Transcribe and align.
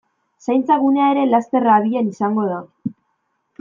Zaintza 0.45 0.77
gunea 0.85 1.11
ere 1.15 1.27
laster 1.33 1.69
abian 1.77 2.11
izango 2.17 2.51
da. 2.53 2.61